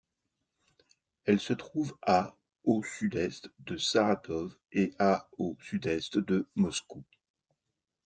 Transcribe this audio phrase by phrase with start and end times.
[1.25, 7.03] Elle se trouve à au sud-est de Saratov et à au sud-est de Moscou.